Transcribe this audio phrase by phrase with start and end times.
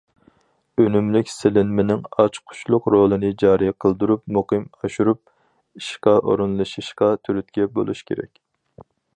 [0.83, 5.23] ئۈنۈملۈك سېلىنمىنىڭ ئاچقۇچلۇق رولىنى جارى قىلدۇرۇپ، مۇقىم ئاشۇرۇپ،
[5.83, 8.45] ئىشقا ئورۇنلىشىشقا تۈرتكە بولۇش كېرەك.